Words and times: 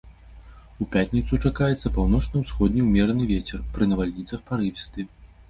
У 0.85 0.85
пятніцу 0.95 1.37
чакаецца 1.49 1.91
паўночна-ўсходні 1.97 2.81
ўмераны 2.87 3.29
вецер, 3.33 3.59
пры 3.77 3.91
навальніцах 3.93 4.45
парывісты. 4.51 5.09